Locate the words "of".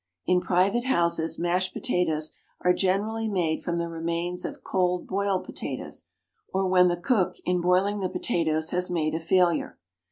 4.43-4.63